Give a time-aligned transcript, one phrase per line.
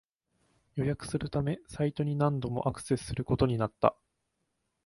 [0.77, 3.95] 予約するためサイトに何度もアクセスすることになった